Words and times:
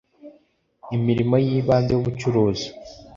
imirimo 0.95 1.35
y 1.45 1.47
ibanze 1.57 1.91
y 1.93 1.97
ubucuruzi 2.01 2.67